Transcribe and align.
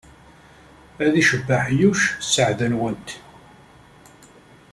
Ad 1.05 1.13
icebbeḥ 1.21 1.65
Yuc 1.79 1.99
sseɛd-nwent. 2.25 3.09